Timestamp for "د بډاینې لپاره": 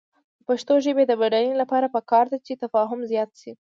1.07-1.93